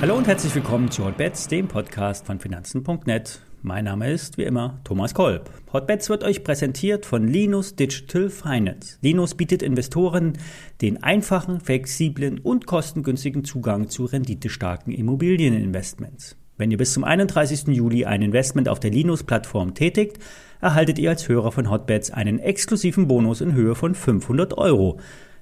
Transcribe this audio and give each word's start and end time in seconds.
Hallo 0.00 0.16
und 0.16 0.26
herzlich 0.26 0.54
willkommen 0.54 0.90
zu 0.90 1.04
Hotbets, 1.04 1.48
dem 1.48 1.66
Podcast 1.66 2.26
von 2.26 2.38
Finanzen.net. 2.38 3.40
Mein 3.62 3.86
Name 3.86 4.12
ist 4.12 4.36
wie 4.36 4.42
immer 4.42 4.78
Thomas 4.84 5.14
Kolb. 5.14 5.48
Hotbets 5.72 6.10
wird 6.10 6.22
euch 6.22 6.44
präsentiert 6.44 7.06
von 7.06 7.26
Linus 7.26 7.76
Digital 7.76 8.28
Finance. 8.28 8.98
Linus 9.00 9.34
bietet 9.34 9.62
Investoren 9.62 10.34
den 10.82 11.02
einfachen, 11.02 11.62
flexiblen 11.62 12.38
und 12.38 12.66
kostengünstigen 12.66 13.44
Zugang 13.44 13.88
zu 13.88 14.04
renditestarken 14.04 14.92
Immobilieninvestments. 14.92 16.36
Wenn 16.56 16.70
ihr 16.70 16.76
bis 16.76 16.92
zum 16.92 17.02
31. 17.02 17.66
Juli 17.68 18.04
ein 18.04 18.22
Investment 18.22 18.68
auf 18.68 18.78
der 18.78 18.92
Linus-Plattform 18.92 19.74
tätigt, 19.74 20.18
erhaltet 20.60 21.00
ihr 21.00 21.10
als 21.10 21.28
Hörer 21.28 21.50
von 21.50 21.68
Hotbets 21.68 22.12
einen 22.12 22.38
exklusiven 22.38 23.08
Bonus 23.08 23.40
in 23.40 23.54
Höhe 23.54 23.74
von 23.74 23.96
500 23.96 24.56
Euro. 24.56 25.00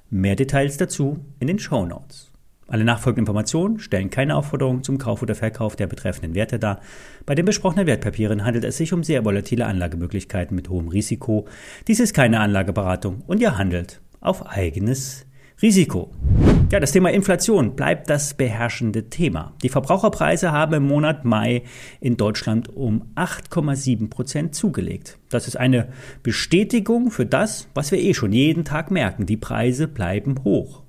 Mehr 0.08 0.36
Details 0.36 0.78
dazu 0.78 1.18
in 1.38 1.48
den 1.48 1.58
Show 1.58 1.84
Notes. 1.84 2.32
Alle 2.66 2.84
nachfolgenden 2.84 3.24
Informationen 3.24 3.78
stellen 3.78 4.08
keine 4.08 4.36
Aufforderung 4.36 4.82
zum 4.82 4.96
Kauf 4.96 5.20
oder 5.20 5.34
Verkauf 5.34 5.76
der 5.76 5.86
betreffenden 5.86 6.34
Werte 6.34 6.58
dar. 6.58 6.80
Bei 7.26 7.34
den 7.34 7.44
besprochenen 7.44 7.86
Wertpapieren 7.86 8.46
handelt 8.46 8.64
es 8.64 8.78
sich 8.78 8.94
um 8.94 9.04
sehr 9.04 9.26
volatile 9.26 9.66
Anlagemöglichkeiten 9.66 10.56
mit 10.56 10.70
hohem 10.70 10.88
Risiko. 10.88 11.46
Dies 11.88 12.00
ist 12.00 12.14
keine 12.14 12.40
Anlageberatung 12.40 13.22
und 13.26 13.42
ihr 13.42 13.58
handelt 13.58 14.00
auf 14.22 14.46
eigenes 14.46 15.26
Risiko. 15.60 16.10
Ja, 16.72 16.80
das 16.80 16.92
Thema 16.92 17.10
Inflation 17.10 17.76
bleibt 17.76 18.08
das 18.08 18.32
beherrschende 18.32 19.10
Thema. 19.10 19.52
Die 19.62 19.68
Verbraucherpreise 19.68 20.52
haben 20.52 20.72
im 20.72 20.84
Monat 20.84 21.22
Mai 21.22 21.64
in 22.00 22.16
Deutschland 22.16 22.74
um 22.74 23.12
8,7 23.14 24.08
Prozent 24.08 24.54
zugelegt. 24.54 25.18
Das 25.28 25.46
ist 25.46 25.56
eine 25.56 25.88
Bestätigung 26.22 27.10
für 27.10 27.26
das, 27.26 27.68
was 27.74 27.92
wir 27.92 27.98
eh 27.98 28.14
schon 28.14 28.32
jeden 28.32 28.64
Tag 28.64 28.90
merken. 28.90 29.26
Die 29.26 29.36
Preise 29.36 29.86
bleiben 29.86 30.44
hoch. 30.44 30.82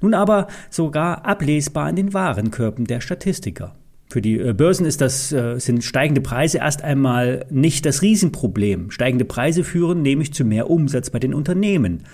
Nun 0.00 0.14
aber 0.14 0.46
sogar 0.70 1.26
ablesbar 1.26 1.90
in 1.90 1.96
den 1.96 2.14
Warenkörben 2.14 2.86
der 2.86 3.02
Statistiker. 3.02 3.76
Für 4.08 4.22
die 4.22 4.38
äh, 4.40 4.54
Börsen 4.54 4.86
ist 4.86 5.02
das, 5.02 5.32
äh, 5.32 5.58
sind 5.58 5.84
steigende 5.84 6.22
Preise 6.22 6.58
erst 6.58 6.82
einmal 6.82 7.44
nicht 7.50 7.84
das 7.84 8.00
Riesenproblem. 8.00 8.90
Steigende 8.90 9.26
Preise 9.26 9.64
führen 9.64 10.00
nämlich 10.00 10.32
zu 10.32 10.46
mehr 10.46 10.70
Umsatz 10.70 11.10
bei 11.10 11.18
den 11.18 11.34
Unternehmen. 11.34 12.04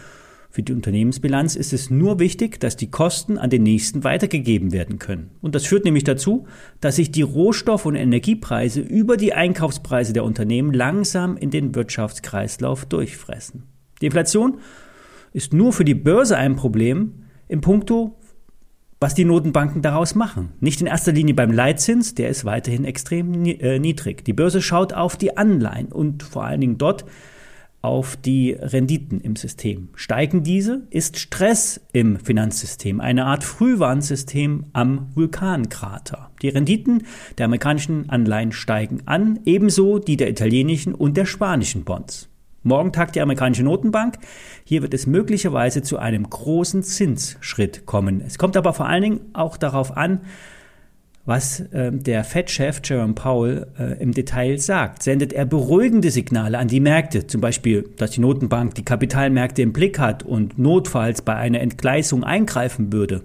Für 0.57 0.63
die 0.63 0.73
Unternehmensbilanz 0.73 1.55
ist 1.55 1.75
es 1.75 1.91
nur 1.91 2.19
wichtig, 2.19 2.59
dass 2.61 2.77
die 2.77 2.91
Kosten 2.91 3.37
an 3.37 3.51
den 3.51 3.63
nächsten 3.63 4.05
weitergegeben 4.05 4.73
werden 4.73 4.99
können. 4.99 5.33
Und 5.43 5.55
das 5.55 5.67
führt 5.67 5.85
nämlich 5.85 6.05
dazu, 6.05 6.47
dass 6.81 6.97
sich 6.97 7.11
die 7.11 7.21
Rohstoff- 7.21 7.85
und 7.85 7.95
Energiepreise 7.95 8.81
über 8.81 9.19
die 9.19 9.35
Einkaufspreise 9.35 10.15
der 10.15 10.25
Unternehmen 10.25 10.73
langsam 10.73 11.37
in 11.37 11.51
den 11.51 11.75
Wirtschaftskreislauf 11.75 12.87
durchfressen. 12.87 13.65
Die 14.01 14.07
Inflation 14.07 14.61
ist 15.35 15.53
nur 15.53 15.75
für 15.75 15.85
die 15.85 15.95
Börse 15.95 16.39
ein 16.39 16.57
Problem, 16.57 17.25
im 17.49 17.61
Punkto, 17.61 18.17
was 18.99 19.13
die 19.13 19.27
Notenbanken 19.27 19.83
daraus 19.83 20.15
machen. 20.15 20.55
Nicht 20.61 20.81
in 20.81 20.87
erster 20.87 21.13
Linie 21.13 21.35
beim 21.35 21.53
Leitzins, 21.53 22.15
der 22.15 22.31
ist 22.31 22.47
weiterhin 22.47 22.87
extrem 22.87 23.45
äh, 23.45 23.79
niedrig. 23.79 24.25
Die 24.25 24.33
Börse 24.33 24.63
schaut 24.63 24.95
auf 24.95 25.19
die 25.19 25.37
Anleihen 25.37 25.93
und 25.93 26.23
vor 26.23 26.45
allen 26.45 26.63
Dingen 26.63 26.79
dort 26.79 27.05
auf 27.87 28.17
die 28.17 28.51
Renditen 28.51 29.21
im 29.21 29.37
System. 29.37 29.91
Steigen 29.95 30.43
diese, 30.43 30.83
ist 30.91 31.21
Stress 31.21 31.81
im 31.93 32.19
Finanzsystem, 32.19 33.01
eine 33.01 33.27
Art 33.27 33.45
Frühwarnsystem 33.45 34.65
am 34.73 35.11
Vulkankrater. 35.15 36.33
Die 36.43 36.49
Renditen 36.49 37.05
der 37.39 37.45
amerikanischen 37.45 38.11
Anleihen 38.11 38.51
steigen 38.51 39.03
an, 39.07 39.39
ebenso 39.45 40.01
die 40.01 40.17
der 40.17 40.29
italienischen 40.29 40.97
und 40.97 41.17
der 41.17 41.27
spanischen 41.27 41.85
Bonds. 41.85 42.29
Morgen 42.65 42.93
tagt 42.93 43.15
die 43.15 43.21
amerikanische 43.21 43.63
Notenbank. 43.63 44.19
Hier 44.65 44.83
wird 44.83 44.93
es 44.93 45.07
möglicherweise 45.07 45.83
zu 45.83 45.99
einem 45.99 46.29
großen 46.29 46.83
Zinsschritt 46.83 47.87
kommen. 47.87 48.21
Es 48.21 48.37
kommt 48.37 48.57
aber 48.57 48.73
vor 48.73 48.89
allen 48.89 49.03
Dingen 49.03 49.21
auch 49.33 49.57
darauf 49.57 49.97
an, 49.97 50.23
was 51.27 51.61
äh, 51.61 51.93
der 51.93 52.25
Fed-Chef 52.25 52.81
Jerome 52.85 53.15
Powell 53.15 53.67
äh, 53.79 54.01
im 54.01 54.13
Detail 54.13 54.59
sagt. 54.59 55.03
Sendet 55.03 55.33
er 55.33 55.45
beruhigende 55.45 56.11
Signale 56.11 56.57
an 56.57 56.69
die 56.69 56.81
Märkte, 56.81 57.27
zum 57.27 57.41
Beispiel, 57.41 57.91
dass 57.97 58.13
die 58.13 58.21
Notenbank 58.21 58.77
die 58.77 58.85
Kapitalmärkte 58.85 59.61
im 59.63 59.73
Blick 59.73 59.99
hat 59.99 60.23
und 60.23 60.59
notfalls 60.59 61.23
bei 61.23 61.35
einer 61.35 61.61
Entgleisung 61.61 62.25
eingreifen 62.25 62.93
würde? 62.93 63.23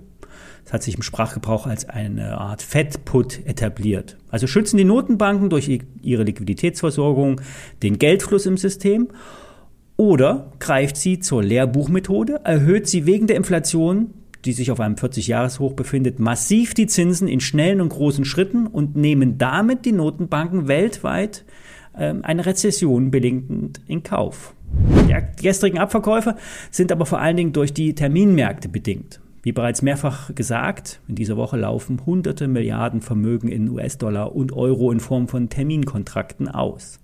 Das 0.63 0.73
hat 0.73 0.83
sich 0.83 0.95
im 0.95 1.03
Sprachgebrauch 1.03 1.67
als 1.67 1.87
eine 1.87 2.37
Art 2.37 2.61
Fed-Put 2.61 3.45
etabliert. 3.45 4.17
Also 4.29 4.47
schützen 4.47 4.77
die 4.77 4.83
Notenbanken 4.83 5.49
durch 5.49 5.81
ihre 6.01 6.23
Liquiditätsversorgung 6.23 7.41
den 7.83 7.99
Geldfluss 7.99 8.45
im 8.45 8.57
System 8.57 9.09
oder 9.97 10.51
greift 10.59 10.97
sie 10.97 11.19
zur 11.19 11.43
Lehrbuchmethode, 11.43 12.41
erhöht 12.43 12.87
sie 12.87 13.05
wegen 13.05 13.27
der 13.27 13.35
Inflation, 13.35 14.13
die 14.45 14.53
sich 14.53 14.71
auf 14.71 14.79
einem 14.79 14.95
40-Jahres-Hoch 14.95 15.73
befindet, 15.73 16.19
massiv 16.19 16.73
die 16.73 16.87
Zinsen 16.87 17.27
in 17.27 17.39
schnellen 17.39 17.81
und 17.81 17.89
großen 17.89 18.25
Schritten 18.25 18.67
und 18.67 18.95
nehmen 18.95 19.37
damit 19.37 19.85
die 19.85 19.91
Notenbanken 19.91 20.67
weltweit 20.67 21.45
äh, 21.93 22.13
eine 22.21 22.45
Rezession 22.45 23.11
bedingend 23.11 23.81
in 23.87 24.03
Kauf. 24.03 24.53
Die 25.07 25.43
gestrigen 25.43 25.79
Abverkäufe 25.79 26.35
sind 26.71 26.91
aber 26.91 27.05
vor 27.05 27.19
allen 27.19 27.37
Dingen 27.37 27.53
durch 27.53 27.73
die 27.73 27.93
Terminmärkte 27.93 28.69
bedingt. 28.69 29.19
Wie 29.43 29.51
bereits 29.51 29.81
mehrfach 29.81 30.33
gesagt, 30.35 31.01
in 31.07 31.15
dieser 31.15 31.35
Woche 31.35 31.57
laufen 31.57 32.05
hunderte 32.05 32.47
Milliarden 32.47 33.01
Vermögen 33.01 33.49
in 33.49 33.69
US-Dollar 33.69 34.35
und 34.35 34.53
Euro 34.53 34.91
in 34.91 34.99
Form 34.99 35.27
von 35.27 35.49
Terminkontrakten 35.49 36.47
aus. 36.47 36.99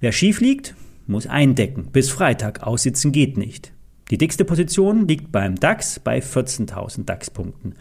Wer 0.00 0.10
schief 0.10 0.40
liegt, 0.40 0.74
muss 1.06 1.28
eindecken. 1.28 1.88
Bis 1.92 2.10
Freitag 2.10 2.64
aussitzen 2.64 3.12
geht 3.12 3.36
nicht. 3.36 3.72
Die 4.10 4.18
dickste 4.18 4.44
Position 4.44 5.08
liegt 5.08 5.32
beim 5.32 5.56
DAX 5.56 5.98
bei 6.00 6.18
14.000 6.18 7.04
DAX-Punkten. 7.04 7.74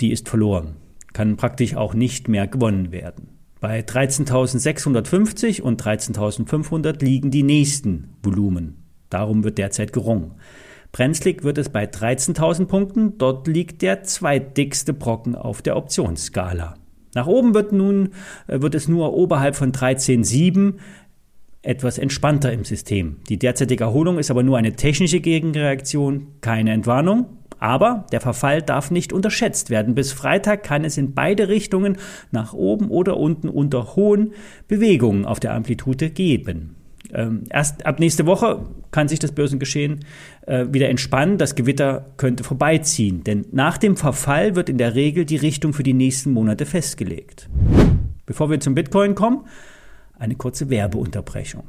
Die 0.00 0.12
ist 0.12 0.28
verloren, 0.28 0.76
kann 1.12 1.36
praktisch 1.36 1.76
auch 1.76 1.94
nicht 1.94 2.28
mehr 2.28 2.46
gewonnen 2.46 2.92
werden. 2.92 3.28
Bei 3.60 3.80
13.650 3.80 5.62
und 5.62 5.82
13.500 5.82 7.02
liegen 7.02 7.30
die 7.30 7.42
nächsten 7.42 8.10
Volumen. 8.22 8.76
Darum 9.08 9.44
wird 9.44 9.58
derzeit 9.58 9.92
gerungen. 9.92 10.32
Brenzlig 10.92 11.42
wird 11.42 11.58
es 11.58 11.68
bei 11.68 11.84
13.000 11.84 12.66
Punkten, 12.66 13.18
dort 13.18 13.46
liegt 13.46 13.82
der 13.82 14.02
zweitdickste 14.02 14.92
Brocken 14.92 15.34
auf 15.34 15.62
der 15.62 15.76
Optionsskala. 15.76 16.74
Nach 17.14 17.26
oben 17.26 17.54
wird 17.54 17.72
nun 17.72 18.10
äh, 18.46 18.60
wird 18.60 18.74
es 18.74 18.88
nur 18.88 19.14
oberhalb 19.14 19.56
von 19.56 19.72
13,7 19.72 20.74
etwas 21.66 21.98
entspannter 21.98 22.52
im 22.52 22.64
System. 22.64 23.16
Die 23.28 23.38
derzeitige 23.38 23.84
Erholung 23.84 24.18
ist 24.18 24.30
aber 24.30 24.42
nur 24.42 24.58
eine 24.58 24.74
technische 24.74 25.20
Gegenreaktion, 25.20 26.28
keine 26.40 26.72
Entwarnung. 26.72 27.26
Aber 27.58 28.06
der 28.12 28.20
Verfall 28.20 28.60
darf 28.60 28.90
nicht 28.90 29.14
unterschätzt 29.14 29.70
werden. 29.70 29.94
Bis 29.94 30.12
Freitag 30.12 30.62
kann 30.62 30.84
es 30.84 30.98
in 30.98 31.14
beide 31.14 31.48
Richtungen 31.48 31.96
nach 32.30 32.52
oben 32.52 32.90
oder 32.90 33.16
unten 33.16 33.48
unter 33.48 33.96
hohen 33.96 34.34
Bewegungen 34.68 35.24
auf 35.24 35.40
der 35.40 35.54
Amplitude 35.54 36.10
geben. 36.10 36.76
Ähm, 37.14 37.44
erst 37.50 37.86
ab 37.86 37.98
nächste 37.98 38.26
Woche 38.26 38.66
kann 38.90 39.08
sich 39.08 39.18
das 39.18 39.32
Börsengeschehen 39.32 40.04
äh, 40.46 40.66
wieder 40.70 40.88
entspannen. 40.88 41.38
Das 41.38 41.54
Gewitter 41.54 42.06
könnte 42.18 42.44
vorbeiziehen, 42.44 43.24
denn 43.24 43.46
nach 43.52 43.78
dem 43.78 43.96
Verfall 43.96 44.54
wird 44.54 44.68
in 44.68 44.76
der 44.76 44.94
Regel 44.94 45.24
die 45.24 45.36
Richtung 45.36 45.72
für 45.72 45.82
die 45.82 45.94
nächsten 45.94 46.32
Monate 46.32 46.66
festgelegt. 46.66 47.48
Bevor 48.26 48.50
wir 48.50 48.60
zum 48.60 48.74
Bitcoin 48.74 49.14
kommen, 49.14 49.46
eine 50.18 50.34
kurze 50.34 50.70
Werbeunterbrechung. 50.70 51.64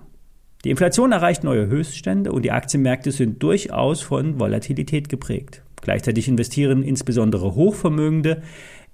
Die 0.64 0.72
Inflation 0.72 1.12
erreicht 1.12 1.44
neue 1.44 1.68
Höchststände 1.68 2.32
und 2.32 2.44
die 2.44 2.52
Aktienmärkte 2.52 3.12
sind 3.12 3.42
durchaus 3.44 4.02
von 4.02 4.40
Volatilität 4.40 5.08
geprägt. 5.10 5.64
Gleichzeitig 5.82 6.28
investieren 6.28 6.84
insbesondere 6.84 7.56
Hochvermögende 7.56 8.42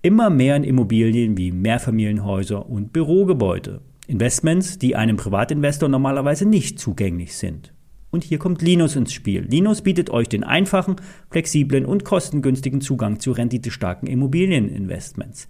immer 0.01 0.29
mehr 0.29 0.57
in 0.57 0.65
Immobilien 0.65 1.37
wie 1.37 1.51
Mehrfamilienhäuser 1.51 2.69
und 2.69 2.91
Bürogebäude. 2.91 3.81
Investments, 4.05 4.77
die 4.77 4.95
einem 4.97 5.15
Privatinvestor 5.15 5.87
normalerweise 5.87 6.45
nicht 6.45 6.77
zugänglich 6.77 7.37
sind. 7.37 7.73
Und 8.11 8.23
hier 8.23 8.37
kommt 8.37 8.61
Linus 8.61 8.95
ins 8.95 9.13
Spiel. 9.13 9.41
Linus 9.49 9.81
bietet 9.81 10.09
euch 10.11 10.29
den 10.29 10.43
einfachen, 10.43 10.97
flexiblen 11.31 11.85
und 11.85 12.03
kostengünstigen 12.03 12.81
Zugang 12.81 13.19
zu 13.19 13.31
renditestarken 13.31 14.07
Immobilieninvestments. 14.07 15.47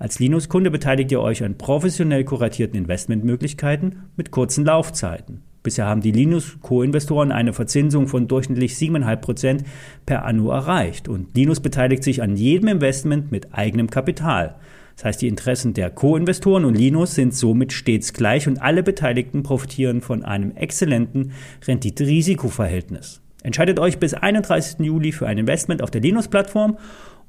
Als 0.00 0.18
Linus-Kunde 0.18 0.70
beteiligt 0.70 1.12
ihr 1.12 1.20
euch 1.20 1.44
an 1.44 1.58
professionell 1.58 2.24
kuratierten 2.24 2.78
Investmentmöglichkeiten 2.78 4.04
mit 4.16 4.30
kurzen 4.30 4.64
Laufzeiten. 4.64 5.42
Bisher 5.62 5.84
haben 5.84 6.00
die 6.00 6.10
Linus-Co-Investoren 6.10 7.30
eine 7.30 7.52
Verzinsung 7.52 8.08
von 8.08 8.26
durchschnittlich 8.26 8.72
7,5% 8.76 9.60
per 10.06 10.24
Anno 10.24 10.50
erreicht 10.52 11.06
und 11.06 11.36
Linus 11.36 11.60
beteiligt 11.60 12.02
sich 12.02 12.22
an 12.22 12.34
jedem 12.34 12.68
Investment 12.68 13.30
mit 13.30 13.52
eigenem 13.52 13.90
Kapital. 13.90 14.56
Das 14.96 15.04
heißt, 15.04 15.20
die 15.20 15.28
Interessen 15.28 15.74
der 15.74 15.90
Co-Investoren 15.90 16.64
und 16.64 16.78
Linus 16.78 17.14
sind 17.14 17.34
somit 17.34 17.74
stets 17.74 18.14
gleich 18.14 18.48
und 18.48 18.62
alle 18.62 18.82
Beteiligten 18.82 19.42
profitieren 19.42 20.00
von 20.00 20.24
einem 20.24 20.56
exzellenten 20.56 21.32
Rendite-Risiko-Verhältnis. 21.66 23.20
Entscheidet 23.42 23.78
euch 23.78 23.98
bis 23.98 24.12
31. 24.14 24.80
Juli 24.80 25.12
für 25.12 25.26
ein 25.26 25.38
Investment 25.38 25.82
auf 25.82 25.90
der 25.90 26.02
Linus-Plattform 26.02 26.78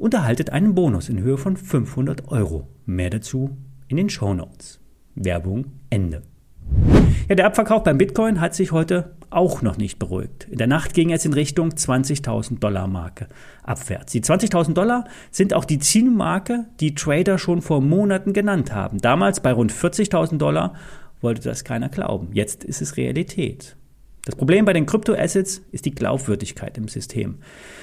und 0.02 0.16
erhaltet 0.16 0.50
einen 0.50 0.74
Bonus 0.74 1.10
in 1.10 1.20
Höhe 1.20 1.38
von 1.38 1.56
500 1.56 2.28
Euro. 2.30 2.68
Mehr 2.86 3.12
dazu 3.12 3.56
in 3.88 3.98
den 3.98 4.10
Show 4.10 4.34
Notes. 4.34 4.80
Werbung 5.14 5.66
Ende. 5.92 6.24
Ja, 7.30 7.36
der 7.36 7.46
Abverkauf 7.46 7.84
beim 7.84 8.00
Bitcoin 8.00 8.42
hat 8.42 8.56
sich 8.56 8.72
heute 8.72 9.14
auch 9.30 9.62
noch 9.62 9.78
nicht 9.78 10.00
beruhigt. 10.00 10.48
In 10.50 10.58
der 10.58 10.66
Nacht 10.66 10.96
ging 10.96 11.12
es 11.12 11.24
in 11.24 11.34
Richtung 11.34 11.70
20.000 11.70 12.60
Dollar 12.60 12.88
Marke 12.88 13.28
abwärts. 13.64 14.12
Die 14.12 14.22
20.000 14.22 14.74
Dollar 14.74 15.06
sind 15.30 15.54
auch 15.54 15.66
die 15.66 15.80
Zielmarke, 15.80 16.66
die 16.80 16.96
Trader 16.96 17.38
schon 17.38 17.62
vor 17.62 17.80
Monaten 17.80 18.34
genannt 18.34 18.74
haben. 18.74 18.98
Damals 18.98 19.40
bei 19.40 19.54
rund 19.54 19.72
40.000 19.72 20.38
Dollar 20.38 20.74
wollte 21.22 21.44
das 21.44 21.64
keiner 21.64 21.90
glauben. 21.90 22.30
Jetzt 22.34 22.64
ist 22.64 22.82
es 22.82 22.98
Realität. 22.98 23.78
Das 24.26 24.36
Problem 24.36 24.66
bei 24.66 24.74
den 24.74 24.86
Kryptoassets 24.86 25.64
ist 25.72 25.86
die 25.86 25.96
Glaubwürdigkeit 25.96 26.78
im 26.78 26.88
System. 26.88 27.40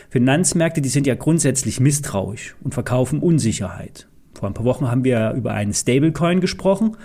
Finanzmärkte, 0.08 0.80
die 0.80 0.88
sind 0.88 1.06
ja 1.06 1.16
grundsätzlich 1.16 1.80
misstrauisch 1.80 2.54
und 2.62 2.74
verkaufen 2.74 3.20
Unsicherheit. 3.20 4.06
Vor 4.34 4.48
ein 4.48 4.54
paar 4.54 4.64
Wochen 4.64 4.88
haben 4.88 5.04
wir 5.04 5.32
über 5.32 5.52
einen 5.52 5.74
Stablecoin 5.74 6.40
gesprochen. 6.40 6.96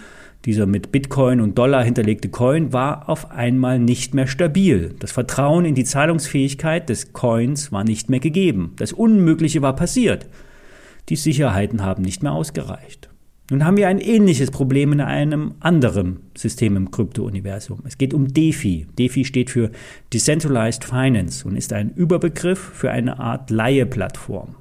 Dieser 0.46 0.68
mit 0.68 0.92
Bitcoin 0.92 1.42
und 1.42 1.58
Dollar 1.58 1.84
hinterlegte 1.84 2.30
Coin 2.30 2.74
war 2.74 3.10
auf 3.10 3.32
einmal 3.32 3.80
nicht 3.80 4.14
mehr 4.14 4.28
stabil. 4.28 4.94
Das 5.00 5.12
Vertrauen 5.12 5.66
in 5.66 5.74
die 5.74 5.86
Zahlungsfähigkeit 5.86 6.90
des 6.90 7.14
Coins 7.14 7.72
war 7.72 7.84
nicht 7.84 8.10
mehr 8.10 8.20
gegeben. 8.20 8.74
Das 8.76 8.94
Unmögliche 8.94 9.62
war 9.62 9.76
passiert. 9.76 10.28
Die 11.10 11.16
Sicherheiten 11.16 11.82
haben 11.82 12.04
nicht 12.04 12.22
mehr 12.22 12.34
ausgereicht. 12.34 13.10
Nun 13.50 13.66
haben 13.66 13.75
wir 13.75 13.90
ein 13.90 14.00
ähnliches 14.00 14.51
Problem 14.51 14.94
in 14.94 15.01
einem 15.01 15.56
anderen 15.60 16.22
System 16.36 16.78
im 16.78 16.92
Krypto-Universum. 16.92 17.80
Es 17.86 17.98
geht 17.98 18.13
um 18.13 18.34
DeFi. 18.34 18.88
DeFi 18.98 19.25
steht 19.25 19.50
für 19.50 19.72
Decentralized 20.13 20.86
Finance 20.86 21.45
und 21.45 21.57
ist 21.57 21.74
ein 21.74 21.92
Überbegriff 21.94 22.60
für 22.60 22.90
eine 22.90 23.19
Art 23.19 23.50
Leihe-Plattform. 23.50 24.56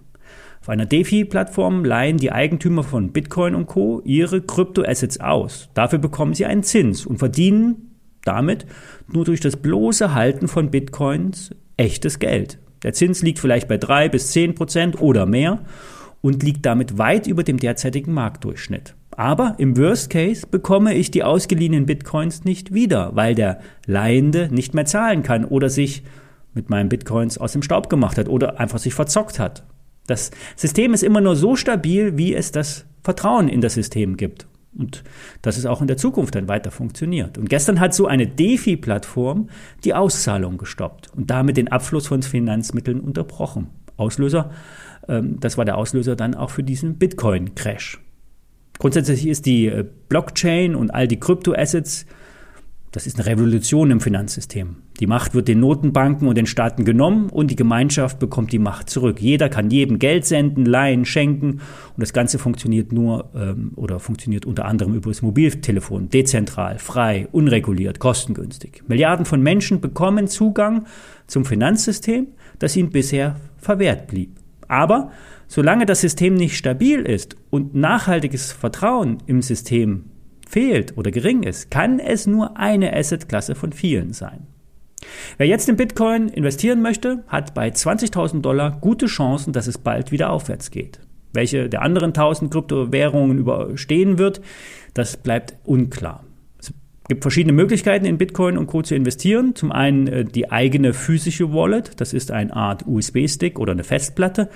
Auf 0.61 0.69
einer 0.69 0.87
DeFi-Plattform 0.87 1.85
leihen 1.85 2.19
die 2.19 2.33
Eigentümer 2.33 2.83
von 2.83 3.13
Bitcoin 3.13 3.55
und 3.55 3.67
Co. 3.67 4.01
ihre 4.05 4.41
Kryptoassets 4.41 5.21
aus. 5.21 5.69
Dafür 5.75 6.01
bekommen 6.01 6.35
sie 6.35 6.47
einen 6.47 6.65
Zins 6.65 7.07
und 7.07 7.19
verdienen 7.19 7.93
damit 8.25 8.67
nur 9.13 9.25
durch 9.25 9.41
das 9.41 9.57
bloße 9.57 10.15
Halten 10.15 10.49
von 10.49 10.71
Bitcoins 10.71 11.51
echtes 11.77 12.19
Geld. 12.19 12.59
Der 12.83 12.93
Zins 12.93 13.23
liegt 13.23 13.39
vielleicht 13.39 13.69
bei 13.69 13.77
drei 13.77 14.09
bis 14.09 14.33
zehn 14.33 14.55
Prozent 14.55 15.01
oder 15.01 15.27
mehr 15.27 15.65
und 16.23 16.43
liegt 16.43 16.65
damit 16.65 16.97
weit 16.97 17.27
über 17.27 17.43
dem 17.43 17.59
derzeitigen 17.59 18.15
Marktdurchschnitt. 18.15 18.95
Aber 19.11 19.57
im 19.59 19.77
Worst 19.77 20.09
Case 20.09 20.47
bekomme 20.51 20.95
ich 20.95 21.11
die 21.11 21.23
ausgeliehenen 21.23 21.85
Bitcoins 21.85 22.45
nicht 22.45 22.73
wieder, 22.73 23.15
weil 23.15 23.35
der 23.35 23.61
Leihende 23.87 24.49
nicht 24.51 24.73
mehr 24.73 24.87
zahlen 24.87 25.23
kann 25.23 25.45
oder 25.45 25.69
sich 25.69 26.03
mit 26.55 26.71
meinen 26.71 26.89
Bitcoins 26.89 27.37
aus 27.37 27.53
dem 27.53 27.63
Staub 27.63 27.91
gemacht 27.91 28.17
hat 28.17 28.29
oder 28.29 28.59
einfach 28.59 28.79
sich 28.79 28.95
verzockt 28.95 29.39
hat. 29.39 29.65
Das 30.07 30.31
System 30.57 30.95
ist 30.95 31.03
immer 31.03 31.21
nur 31.21 31.37
so 31.37 31.57
stabil, 31.57 32.17
wie 32.17 32.35
es 32.35 32.53
das 32.53 32.87
Vertrauen 33.03 33.49
in 33.49 33.61
das 33.61 33.75
System 33.75 34.17
gibt. 34.17 34.47
Und 34.75 35.05
dass 35.43 35.59
es 35.59 35.67
auch 35.67 35.83
in 35.83 35.87
der 35.87 35.99
Zukunft 35.99 36.35
dann 36.35 36.49
weiter 36.49 36.71
funktioniert. 36.71 37.37
Und 37.37 37.51
gestern 37.51 37.79
hat 37.79 37.93
so 37.93 38.07
eine 38.07 38.27
DeFi-Plattform 38.27 39.51
die 39.85 39.93
Auszahlung 39.93 40.57
gestoppt 40.57 41.11
und 41.15 41.31
damit 41.31 41.59
den 41.59 41.69
Abfluss 41.69 42.07
von 42.07 42.23
Finanzmitteln 42.23 43.01
unterbrochen. 43.01 43.69
Auslöser, 43.99 44.51
das 45.07 45.59
war 45.59 45.65
der 45.65 45.77
Auslöser 45.77 46.17
dann 46.17 46.35
auch 46.35 46.51
für 46.51 46.63
diesen 46.63 46.97
Bitcoin-Crash. 46.97 48.01
Grundsätzlich 48.79 49.27
ist 49.27 49.47
die 49.47 49.67
äh, 49.67 49.85
Blockchain 50.09 50.75
und 50.75 50.91
all 50.91 51.07
die 51.07 51.21
Kryptoassets 51.21 52.07
das 52.93 53.07
ist 53.07 53.19
eine 53.19 53.27
Revolution 53.27 53.91
im 53.91 54.01
Finanzsystem. 54.01 54.77
Die 55.01 55.07
Macht 55.07 55.33
wird 55.33 55.49
den 55.49 55.61
Notenbanken 55.61 56.29
und 56.29 56.37
den 56.37 56.45
Staaten 56.45 56.85
genommen 56.85 57.31
und 57.31 57.51
die 57.51 57.57
Gemeinschaft 57.57 58.19
bekommt 58.19 58.53
die 58.53 58.59
Macht 58.59 58.91
zurück. 58.91 59.19
Jeder 59.19 59.49
kann 59.49 59.71
jedem 59.71 59.99
Geld 59.99 60.27
senden, 60.27 60.67
leihen, 60.67 61.07
schenken 61.07 61.53
und 61.53 61.61
das 61.97 62.13
Ganze 62.13 62.39
funktioniert 62.39 62.93
nur 62.93 63.31
ähm, 63.35 63.73
oder 63.77 63.99
funktioniert 63.99 64.45
unter 64.45 64.67
anderem 64.67 64.95
über 64.95 65.11
das 65.11 65.23
Mobiltelefon, 65.23 66.11
dezentral, 66.11 66.79
frei, 66.79 67.29
unreguliert, 67.33 67.99
kostengünstig. 67.99 68.83
Milliarden 68.87 69.25
von 69.25 69.43
Menschen 69.43 69.81
bekommen 69.81 70.29
Zugang 70.29 70.85
zum 71.27 71.47
Finanzsystem, 71.47 72.27
das 72.59 72.77
ihnen 72.77 72.91
bisher 72.91 73.37
verwehrt 73.57 74.07
blieb. 74.07 74.42
Aber 74.73 75.11
solange 75.49 75.85
das 75.85 76.01
System 76.01 76.33
nicht 76.33 76.57
stabil 76.57 77.01
ist 77.01 77.37
und 77.51 77.75
nachhaltiges 77.75 78.53
Vertrauen 78.53 79.19
im 79.27 79.43
System 79.43 80.07
fehlt 80.49 80.97
oder 80.97 81.11
gering 81.11 81.43
ist, 81.43 81.71
kann 81.71 81.99
es 81.99 82.27
nur 82.27 82.57
eine 82.57 82.97
Assetklasse 82.97 83.55
von 83.55 83.73
vielen 83.73 84.15
sein. 84.15 84.47
Wer 85.37 85.47
jetzt 85.47 85.69
in 85.69 85.77
Bitcoin 85.77 86.29
investieren 86.29 86.81
möchte, 86.81 87.23
hat 87.29 87.53
bei 87.53 87.69
20.000 87.69 88.41
Dollar 88.41 88.79
gute 88.81 89.07
Chancen, 89.07 89.53
dass 89.53 89.67
es 89.67 89.77
bald 89.77 90.11
wieder 90.11 90.31
aufwärts 90.31 90.71
geht. 90.71 91.01
Welche 91.35 91.69
der 91.69 91.83
anderen 91.83 92.13
1000 92.13 92.51
Kryptowährungen 92.51 93.37
überstehen 93.37 94.17
wird, 94.17 94.41
das 94.95 95.19
bleibt 95.19 95.55
unklar. 95.65 96.25
Gibt 97.09 97.23
verschiedene 97.23 97.53
Möglichkeiten 97.53 98.07
in 98.07 98.17
Bitcoin 98.19 98.57
und 98.57 98.67
Co. 98.67 98.83
zu 98.83 98.95
investieren. 98.95 99.55
Zum 99.55 99.73
einen 99.73 100.07
äh, 100.07 100.25
die 100.25 100.51
eigene 100.51 100.93
physische 100.93 101.53
Wallet, 101.53 102.01
das 102.01 102.13
ist 102.13 102.31
eine 102.31 102.55
Art 102.55 102.87
USB-Stick 102.87 103.59
oder 103.59 103.73
eine 103.73 103.85
Festplatte. 103.85 104.49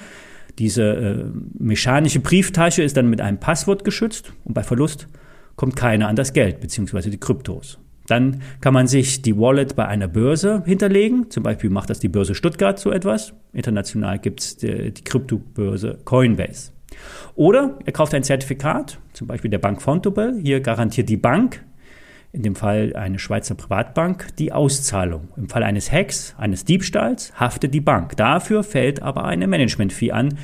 Diese 0.58 0.82
äh, 0.82 1.24
mechanische 1.58 2.20
Brieftasche 2.20 2.82
ist 2.82 2.96
dann 2.96 3.10
mit 3.10 3.20
einem 3.20 3.38
Passwort 3.38 3.84
geschützt 3.84 4.32
und 4.44 4.54
bei 4.54 4.62
Verlust 4.62 5.08
kommt 5.56 5.76
keiner 5.76 6.08
an 6.08 6.16
das 6.16 6.32
Geld 6.32 6.60
beziehungsweise 6.60 7.10
die 7.10 7.18
Kryptos. 7.18 7.78
Dann 8.06 8.42
kann 8.60 8.72
man 8.72 8.86
sich 8.86 9.22
die 9.22 9.36
Wallet 9.36 9.74
bei 9.74 9.86
einer 9.86 10.08
Börse 10.08 10.62
hinterlegen. 10.64 11.30
Zum 11.30 11.42
Beispiel 11.42 11.70
macht 11.70 11.90
das 11.90 11.98
die 11.98 12.08
Börse 12.08 12.34
Stuttgart 12.34 12.78
so 12.78 12.92
etwas. 12.92 13.34
International 13.52 14.18
gibt 14.18 14.40
es 14.40 14.56
die, 14.56 14.92
die 14.92 15.02
Kryptobörse 15.02 15.98
Coinbase. 16.04 16.70
Oder 17.34 17.78
er 17.84 17.92
kauft 17.92 18.14
ein 18.14 18.22
Zertifikat, 18.22 18.98
zum 19.12 19.26
Beispiel 19.26 19.50
der 19.50 19.58
Bank 19.58 19.82
Fontobel. 19.82 20.38
Hier 20.40 20.60
garantiert 20.60 21.08
die 21.08 21.16
Bank, 21.16 21.64
in 22.36 22.42
dem 22.42 22.54
Fall 22.54 22.94
eine 22.94 23.18
Schweizer 23.18 23.54
Privatbank, 23.54 24.36
die 24.36 24.52
Auszahlung. 24.52 25.28
Im 25.36 25.48
Fall 25.48 25.62
eines 25.62 25.90
Hacks, 25.90 26.34
eines 26.38 26.64
Diebstahls, 26.64 27.32
haftet 27.40 27.74
die 27.74 27.80
Bank. 27.80 28.16
Dafür 28.16 28.62
fällt 28.62 29.02
aber 29.02 29.24
eine 29.24 29.46
Management-Fee 29.46 30.12
an, 30.12 30.38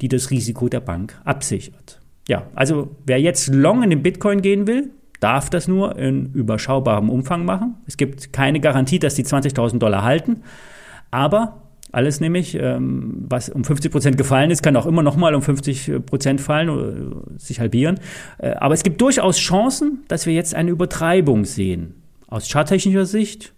die 0.00 0.08
das 0.08 0.30
Risiko 0.30 0.68
der 0.68 0.80
Bank 0.80 1.20
absichert. 1.24 2.00
Ja, 2.28 2.46
also 2.54 2.94
wer 3.06 3.20
jetzt 3.20 3.48
long 3.48 3.82
in 3.82 3.90
den 3.90 4.02
Bitcoin 4.02 4.42
gehen 4.42 4.66
will, 4.66 4.90
darf 5.18 5.50
das 5.50 5.66
nur 5.66 5.98
in 5.98 6.32
überschaubarem 6.32 7.10
Umfang 7.10 7.44
machen. 7.44 7.76
Es 7.86 7.96
gibt 7.96 8.32
keine 8.32 8.60
Garantie, 8.60 8.98
dass 8.98 9.14
die 9.14 9.24
20.000 9.24 9.78
Dollar 9.78 10.02
halten. 10.02 10.42
Aber 11.10 11.69
alles 11.92 12.20
nämlich, 12.20 12.54
ähm, 12.54 13.24
was 13.28 13.48
um 13.48 13.64
50 13.64 13.90
Prozent 13.90 14.16
gefallen 14.16 14.50
ist, 14.50 14.62
kann 14.62 14.76
auch 14.76 14.86
immer 14.86 15.02
noch 15.02 15.16
mal 15.16 15.34
um 15.34 15.42
50 15.42 16.06
Prozent 16.06 16.40
fallen 16.40 16.68
oder 16.68 17.22
sich 17.36 17.60
halbieren. 17.60 17.98
Äh, 18.38 18.52
aber 18.52 18.74
es 18.74 18.82
gibt 18.82 19.00
durchaus 19.00 19.38
Chancen, 19.38 20.04
dass 20.08 20.26
wir 20.26 20.34
jetzt 20.34 20.54
eine 20.54 20.70
Übertreibung 20.70 21.44
sehen. 21.44 21.94
Aus 22.28 22.48
charttechnischer 22.48 23.06
Sicht 23.06 23.54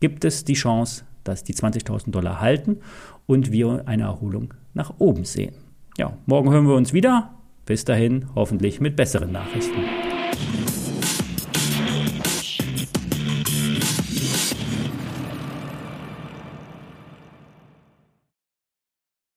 gibt 0.00 0.24
es 0.24 0.44
die 0.44 0.54
Chance, 0.54 1.04
dass 1.24 1.44
die 1.44 1.54
20.000 1.54 2.10
Dollar 2.10 2.40
halten 2.40 2.78
und 3.26 3.52
wir 3.52 3.82
eine 3.86 4.04
Erholung 4.04 4.54
nach 4.74 4.94
oben 4.98 5.24
sehen. 5.24 5.54
Ja, 5.96 6.16
morgen 6.26 6.50
hören 6.50 6.66
wir 6.66 6.74
uns 6.74 6.92
wieder. 6.92 7.34
Bis 7.64 7.84
dahin 7.84 8.26
hoffentlich 8.34 8.80
mit 8.80 8.96
besseren 8.96 9.30
Nachrichten. 9.30 10.01